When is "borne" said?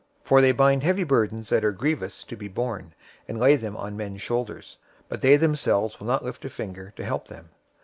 2.47-2.95